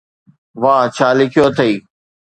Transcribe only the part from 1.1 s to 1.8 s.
لکيو اٿئي؟